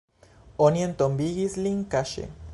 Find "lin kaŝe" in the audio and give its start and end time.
1.67-2.29